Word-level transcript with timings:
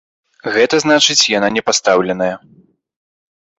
Гэта 0.55 0.75
значыць, 0.85 1.27
яна 1.37 1.47
не 1.59 1.63
пастаўленая. 1.69 2.33